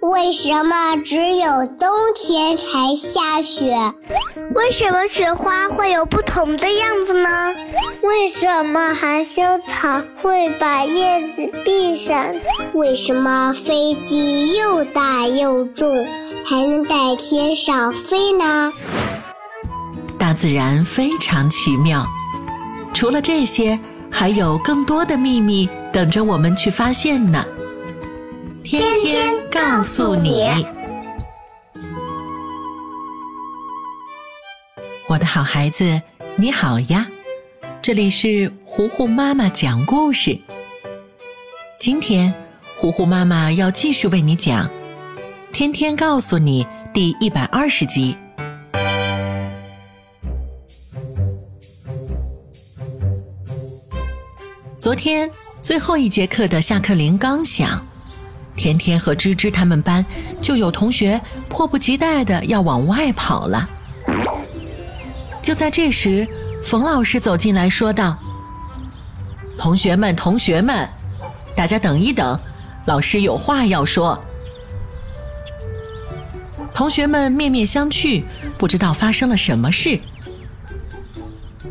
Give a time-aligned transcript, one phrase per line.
[0.00, 3.76] 为什么只有冬天才下雪？
[4.54, 7.54] 为什么雪花会有不同的样子呢？
[8.00, 12.34] 为什么含羞草会把叶子闭上？
[12.72, 16.06] 为什么飞机又大又重，
[16.46, 18.72] 还能在天上飞呢？
[20.18, 22.06] 大自然非常奇妙，
[22.94, 23.78] 除了这些，
[24.10, 27.44] 还有更多的秘密等着我们去发现呢。
[28.70, 30.64] 天天告诉你，
[35.08, 36.00] 我的好孩子，
[36.36, 37.04] 你好呀！
[37.82, 40.38] 这里是糊糊妈妈讲故事。
[41.80, 42.32] 今天，
[42.76, 44.68] 糊糊妈妈要继续为你讲
[45.52, 48.16] 《天天告诉你》第一百二十集。
[54.78, 55.28] 昨天
[55.60, 57.84] 最后一节课的下课铃刚响。
[58.60, 60.04] 天天和芝芝他们班
[60.42, 63.66] 就有同学迫不及待的要往外跑了。
[65.40, 66.28] 就在这时，
[66.62, 68.18] 冯老师走进来说道
[69.56, 70.86] ：“同学们，同学们，
[71.56, 72.38] 大家等一等，
[72.84, 74.22] 老师有话要说。”
[76.74, 78.22] 同学们面面相觑，
[78.58, 79.98] 不知道发生了什么事。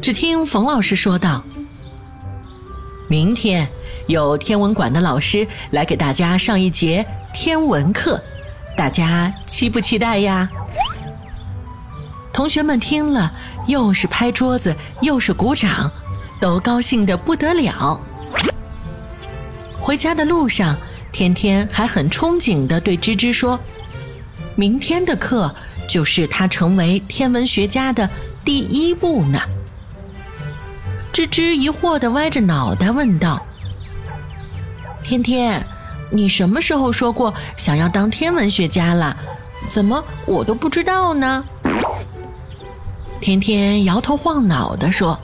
[0.01, 1.43] 只听冯老师说道
[3.09, 3.67] ：“明天。”
[4.07, 8.19] 有天文馆的老师来给大家上一节天文课，
[8.75, 10.49] 大家期不期待呀？
[12.33, 13.31] 同学们听了，
[13.67, 15.91] 又是拍桌子，又是鼓掌，
[16.39, 18.01] 都高兴的不得了。
[19.79, 20.75] 回家的路上，
[21.11, 23.59] 天天还很憧憬的对芝芝说
[24.55, 25.53] ：“明天的课
[25.87, 28.09] 就是他成为天文学家的
[28.43, 29.39] 第一步呢。”
[31.11, 33.45] 芝芝疑惑的歪着脑袋问道。
[35.03, 35.65] 天天，
[36.11, 39.15] 你什么时候说过想要当天文学家了？
[39.69, 41.43] 怎么我都不知道呢？
[43.19, 45.19] 天天摇头晃脑的说：“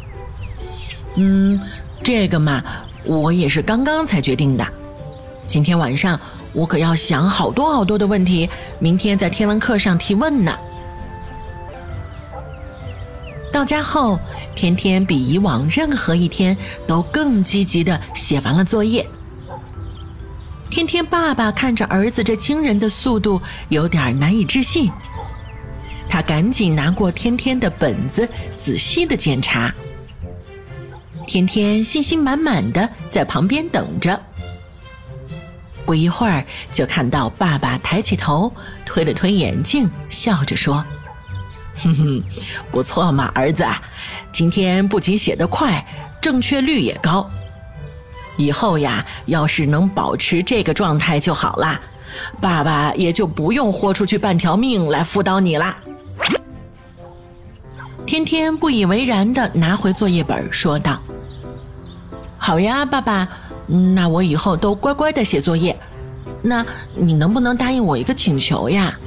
[1.15, 1.61] 嗯，
[2.03, 2.61] 这个嘛，
[3.05, 4.67] 我也是刚刚才决定的。
[5.47, 6.19] 今天晚上
[6.51, 8.49] 我可要想好多好多的问题，
[8.79, 10.57] 明天在天文课上提问呢。”
[13.55, 14.19] 到家后，
[14.53, 19.07] 天天比以往任何一天都更积极的写完了作业。
[20.69, 24.91] 天天爸爸看着儿子这惊人的速度，有点难以置信。
[26.09, 28.27] 他赶紧拿过天天的本子，
[28.57, 29.73] 仔细的检查。
[31.25, 34.21] 天天信心满满的在旁边等着。
[35.85, 38.51] 不一会儿，就看到爸爸抬起头，
[38.85, 40.85] 推了推眼镜，笑着说
[41.83, 42.23] ：“哼哼，
[42.71, 43.65] 不错嘛，儿子，
[44.31, 45.85] 今天不仅写得快，
[46.21, 47.29] 正确率也高。”
[48.37, 51.79] 以后呀，要是能保持这个状态就好啦，
[52.41, 55.77] 爸爸也就不用豁出去半条命来辅导你啦。
[58.05, 60.99] 天天不以为然的拿回作业本，说道
[62.37, 63.27] ：“好呀，爸爸，
[63.67, 65.77] 那我以后都乖乖的写作业。
[66.41, 68.97] 那你能不能答应我一个请求呀？”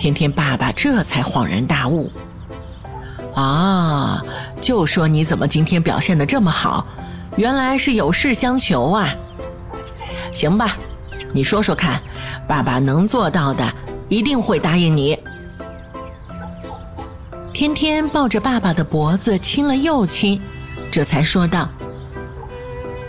[0.00, 2.10] 天天爸爸这才恍然大悟。
[3.34, 4.24] 啊，
[4.58, 6.86] 就说你怎么今天表现的这么好，
[7.36, 9.14] 原来是有事相求啊。
[10.32, 10.78] 行吧，
[11.34, 12.00] 你说说看，
[12.48, 13.70] 爸爸能做到的，
[14.08, 15.18] 一定会答应你。
[17.52, 20.40] 天天抱着爸爸的脖子亲了又亲，
[20.90, 21.68] 这才说道：“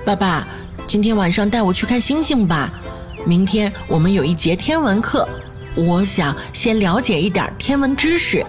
[0.04, 0.46] 爸爸，
[0.86, 2.70] 今天晚上带我去看星星吧。
[3.26, 5.26] 明天我们有一节天文课，
[5.76, 8.46] 我想先了解一点天文知识。”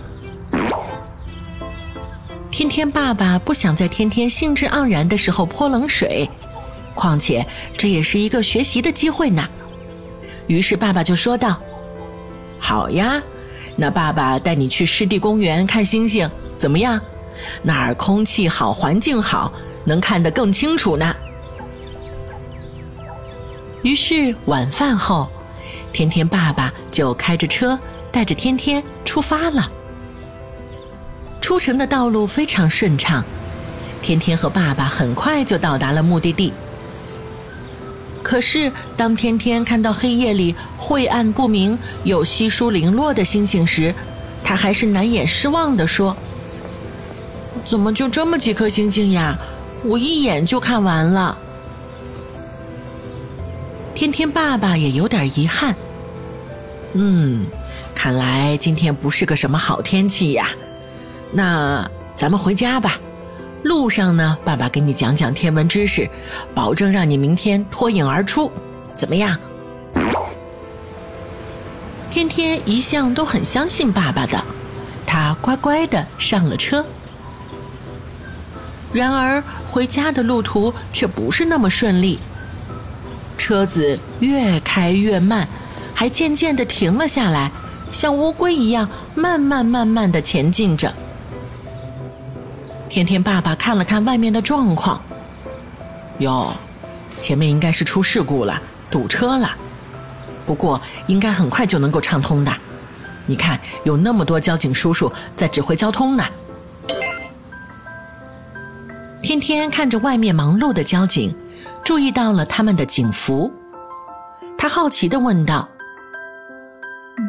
[2.50, 6.28] 天天爸爸不想在天天兴致盎然的时候泼冷水，
[6.94, 7.46] 况且
[7.76, 9.48] 这也是一个学习的机会呢。
[10.48, 11.58] 于是爸爸就说道
[12.60, 13.22] ：“好呀，
[13.74, 17.00] 那爸爸带你去湿地公园看星星，怎么样？
[17.62, 19.50] 那儿空气好，环境好，
[19.84, 21.16] 能看得更清楚呢。”
[23.82, 25.26] 于是晚饭后，
[25.92, 27.78] 天天爸爸就开着车
[28.10, 29.70] 带着天天出发了。
[31.40, 33.22] 出城的道路非常顺畅，
[34.00, 36.52] 天天和爸爸很快就到达了目的地。
[38.22, 43.92] 可是，当天天看到黑夜里晦暗不明、有稀疏零落的星星时，
[44.44, 46.16] 他还是难掩失望地说
[47.66, 49.36] ：“怎么就这么几颗星星呀？
[49.82, 51.36] 我一眼就看完了。”
[53.94, 55.74] 天天爸爸也有点遗憾。
[56.94, 57.46] 嗯，
[57.94, 60.48] 看来今天不是个什么好天气呀。
[61.30, 62.98] 那咱们回家吧，
[63.62, 66.08] 路上呢，爸爸给你讲讲天文知识，
[66.54, 68.50] 保证让你明天脱颖而出，
[68.94, 69.38] 怎么样？
[72.10, 74.42] 天天一向都很相信爸爸的，
[75.06, 76.84] 他乖乖的上了车。
[78.92, 82.18] 然而回家的路途却不是那么顺利，
[83.52, 85.46] 车子越开越慢，
[85.92, 87.50] 还渐渐的停了下来，
[87.92, 90.90] 像乌龟一样慢慢慢慢的前进着。
[92.88, 94.98] 天天爸爸看了看外面的状况，
[96.20, 96.54] 哟，
[97.20, 98.58] 前面应该是出事故了，
[98.90, 99.54] 堵车了。
[100.46, 102.56] 不过应该很快就能够畅通的，
[103.26, 106.24] 你看有那么多交警叔叔在指挥交通呢。
[109.20, 111.34] 天天看着外面忙碌的交警，
[111.84, 113.52] 注意到了他们的警服，
[114.56, 115.68] 他好奇地问道：“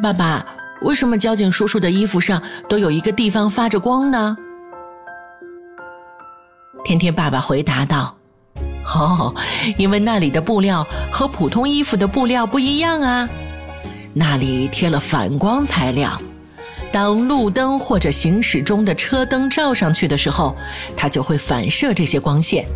[0.02, 0.46] 爸爸，
[0.82, 4.36] 为什么交警叔叔的衣服上都有一个地方发着光呢？”
[6.84, 8.14] 天天爸爸回答道。
[8.94, 9.34] 哦，
[9.78, 13.28] 因为那里的布料和普通衣服的布料不一样啊，
[14.12, 16.20] 那里贴了反光材料，
[16.92, 20.54] 当路灯或者行驶中的车灯照上去的时候，
[20.94, 22.66] 它就会反射这些光线，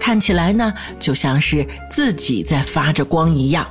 [0.00, 3.66] 看起来呢就像是自己在发着光一样。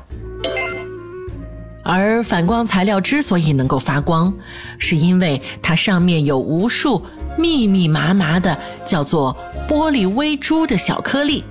[1.84, 4.32] 而反光材料之所以能够发光，
[4.78, 7.04] 是因为它上面有无数
[7.38, 9.36] 密密麻麻的叫做
[9.68, 11.44] 玻璃微珠的小颗粒。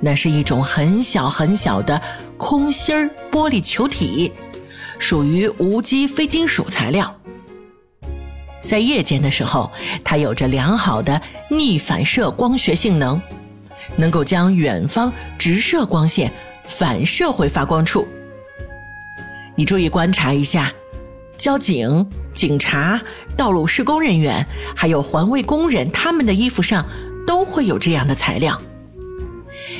[0.00, 2.00] 那是一种很小很小的
[2.36, 4.30] 空心儿玻璃球体，
[4.98, 7.12] 属于无机非金属材料。
[8.60, 9.72] 在夜间的时候，
[10.04, 11.20] 它有着良好的
[11.50, 13.20] 逆反射光学性能，
[13.94, 16.32] 能够将远方直射光线
[16.66, 18.06] 反射回发光处。
[19.54, 20.72] 你注意观察一下，
[21.38, 23.00] 交警、警察、
[23.36, 26.84] 道路施工人员，还有环卫工人，他们的衣服上
[27.26, 28.60] 都会有这样的材料。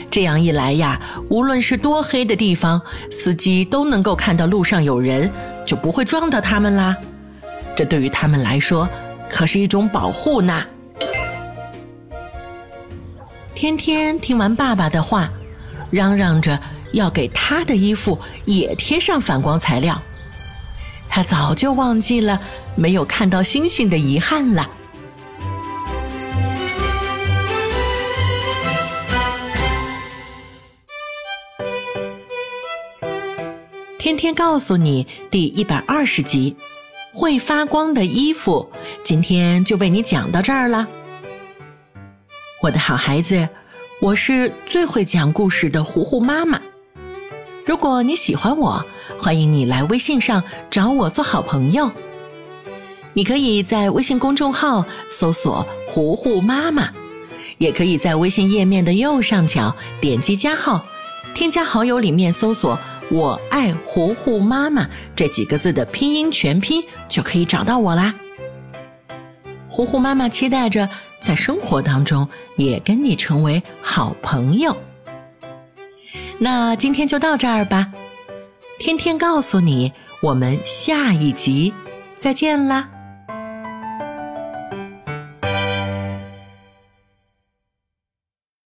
[0.09, 2.81] 这样一来呀，无论是多黑的地方，
[3.11, 5.31] 司机都能够看到路上有人，
[5.67, 6.97] 就不会撞到他们啦。
[7.75, 8.88] 这对于他们来说，
[9.29, 10.64] 可是一种保护呢。
[13.56, 15.31] 天天听完爸爸的话，
[15.91, 16.61] 嚷嚷着。
[16.93, 20.00] 要给他的衣服也贴上反光材料，
[21.11, 22.41] 他早就忘记了
[22.75, 24.70] 没有看到星星的遗憾了。
[33.99, 36.56] 天天告诉你第一百二十集，
[37.12, 38.70] 会发光的衣服，
[39.02, 40.87] 今天就为你讲到这儿了。
[42.62, 43.47] 我的好孩子，
[44.00, 46.58] 我是最会讲故事的糊糊妈妈。
[47.67, 48.82] 如果你喜欢我，
[49.19, 51.93] 欢迎你来微信上找我做好朋友。
[53.12, 56.91] 你可以在微信公众号搜索“糊糊妈妈”，
[57.58, 60.82] 也可以在微信页面的右上角点击加号，
[61.35, 62.79] 添加好友里面搜索
[63.12, 68.14] “我爱糊糊妈妈”这几个字的拼音全拼，就可以找到我啦。
[69.69, 70.88] 糊糊妈妈期待着
[71.26, 74.76] 在生活当中也跟你成为好朋友。
[76.38, 77.93] 那今天就到这儿吧，
[78.78, 79.93] 天天告诉你，
[80.23, 81.75] 我们下一集
[82.14, 82.88] 再见啦。